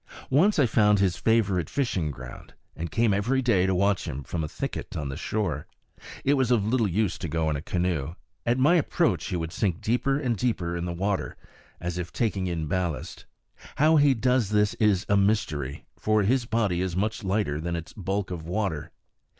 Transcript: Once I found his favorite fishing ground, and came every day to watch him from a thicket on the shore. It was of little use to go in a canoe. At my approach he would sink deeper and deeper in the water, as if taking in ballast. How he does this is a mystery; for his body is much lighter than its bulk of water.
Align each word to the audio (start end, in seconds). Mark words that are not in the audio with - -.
Once 0.31 0.57
I 0.57 0.65
found 0.65 0.97
his 0.97 1.15
favorite 1.15 1.69
fishing 1.69 2.09
ground, 2.09 2.55
and 2.75 2.89
came 2.89 3.13
every 3.13 3.39
day 3.43 3.67
to 3.67 3.75
watch 3.75 4.07
him 4.07 4.23
from 4.23 4.43
a 4.43 4.47
thicket 4.47 4.97
on 4.97 5.09
the 5.09 5.15
shore. 5.15 5.67
It 6.23 6.33
was 6.33 6.49
of 6.49 6.65
little 6.65 6.87
use 6.87 7.19
to 7.19 7.27
go 7.29 7.51
in 7.51 7.55
a 7.55 7.61
canoe. 7.61 8.15
At 8.43 8.57
my 8.57 8.77
approach 8.77 9.25
he 9.27 9.35
would 9.35 9.51
sink 9.51 9.79
deeper 9.79 10.17
and 10.19 10.35
deeper 10.35 10.75
in 10.75 10.85
the 10.85 10.91
water, 10.93 11.37
as 11.79 11.99
if 11.99 12.11
taking 12.11 12.47
in 12.47 12.65
ballast. 12.65 13.25
How 13.75 13.97
he 13.97 14.15
does 14.15 14.49
this 14.49 14.73
is 14.79 15.05
a 15.07 15.15
mystery; 15.15 15.85
for 15.99 16.23
his 16.23 16.47
body 16.47 16.81
is 16.81 16.95
much 16.95 17.23
lighter 17.23 17.61
than 17.61 17.75
its 17.75 17.93
bulk 17.93 18.31
of 18.31 18.43
water. 18.43 18.89